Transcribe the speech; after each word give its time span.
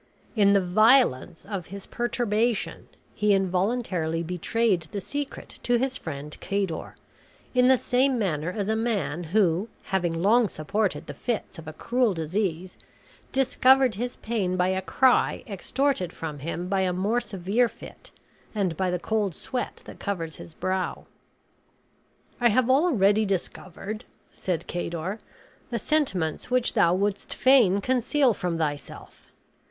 In 0.35 0.53
the 0.53 0.61
violence 0.61 1.45
of 1.45 1.67
his 1.67 1.85
perturbation 1.85 2.87
he 3.13 3.33
involuntarily 3.35 4.23
betrayed 4.23 4.81
the 4.89 4.99
secret 4.99 5.59
to 5.61 5.77
his 5.77 5.95
friend 5.95 6.35
Cador, 6.41 6.95
in 7.53 7.67
the 7.67 7.77
same 7.77 8.17
manner 8.17 8.49
as 8.49 8.67
a 8.67 8.75
man 8.75 9.25
who, 9.25 9.69
having 9.83 10.19
long 10.19 10.47
supported 10.47 11.05
the 11.05 11.13
fits 11.13 11.59
of 11.59 11.67
a 11.67 11.73
cruel 11.73 12.15
disease, 12.15 12.77
discovered 13.31 13.93
his 13.93 14.15
pain 14.15 14.57
by 14.57 14.69
a 14.69 14.81
cry 14.81 15.43
extorted 15.45 16.11
from 16.11 16.39
him 16.39 16.67
by 16.67 16.81
a 16.81 16.91
more 16.91 17.21
severe 17.21 17.69
fit 17.69 18.09
and 18.55 18.75
by 18.75 18.89
the 18.89 18.97
cold 18.97 19.35
sweat 19.35 19.83
that 19.85 19.99
covers 19.99 20.37
his 20.37 20.55
brow. 20.55 21.05
"I 22.39 22.49
have 22.49 22.71
already 22.71 23.23
discovered," 23.23 24.05
said 24.33 24.65
Cador, 24.65 25.19
"the 25.69 25.77
sentiments 25.77 26.49
which 26.49 26.73
thou 26.73 26.91
wouldst 26.95 27.35
fain 27.35 27.81
conceal 27.81 28.33
from 28.33 28.57
thyself. 28.57 29.27